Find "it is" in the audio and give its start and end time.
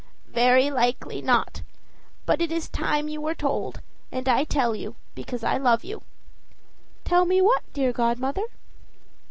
2.41-2.69